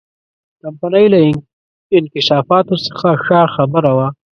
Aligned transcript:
کمپنۍ 0.61 1.05
له 1.13 1.19
انکشافاتو 1.97 2.75
څخه 2.87 3.09
ښه 3.23 3.39
خبره 3.55 3.91
وه. 3.97 4.07